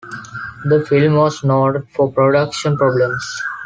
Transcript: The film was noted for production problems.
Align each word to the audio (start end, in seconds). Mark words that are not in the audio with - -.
The 0.65 0.83
film 0.87 1.13
was 1.13 1.43
noted 1.43 1.87
for 1.93 2.11
production 2.11 2.75
problems. 2.75 3.39